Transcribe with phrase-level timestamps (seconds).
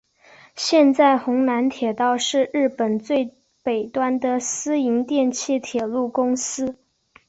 [0.55, 6.75] 现在弘南铁道是日本最北端的私营电气铁路公司。